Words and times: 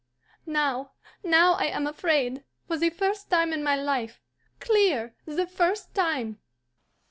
Now, 0.47 0.93
now 1.23 1.53
I 1.53 1.65
am 1.65 1.85
afraid, 1.85 2.43
for 2.65 2.75
the 2.75 2.89
first 2.89 3.29
time 3.29 3.53
in 3.53 3.61
my 3.63 3.75
life, 3.75 4.19
clear, 4.59 5.13
the 5.27 5.45
first 5.45 5.93
time!" 5.93 6.39